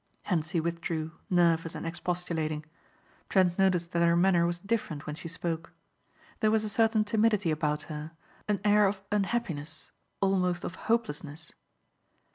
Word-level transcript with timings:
Hentzi 0.25 0.59
withdrew 0.59 1.11
nervous 1.29 1.75
and 1.75 1.85
expostulating. 1.85 2.65
Trent 3.29 3.59
noticed 3.59 3.91
that 3.91 4.01
her 4.03 4.15
manner 4.15 4.47
was 4.47 4.57
different 4.57 5.05
when 5.05 5.13
she 5.13 5.27
spoke. 5.27 5.73
There 6.39 6.49
was 6.49 6.63
a 6.63 6.69
certain 6.69 7.03
timidity 7.03 7.51
about 7.51 7.83
her, 7.83 8.13
an 8.47 8.61
air 8.65 8.87
of 8.87 9.03
unhappiness 9.11 9.91
almost 10.19 10.63
of 10.63 10.73
hopelessness. 10.89 11.51